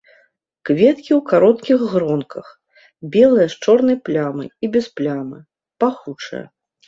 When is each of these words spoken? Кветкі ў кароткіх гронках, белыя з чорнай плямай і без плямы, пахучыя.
Кветкі 0.67 1.11
ў 1.15 1.17
кароткіх 1.31 1.79
гронках, 1.91 2.47
белыя 3.15 3.47
з 3.55 3.61
чорнай 3.67 3.97
плямай 4.09 4.47
і 4.69 4.73
без 4.77 4.85
плямы, 5.01 5.39
пахучыя. 5.85 6.43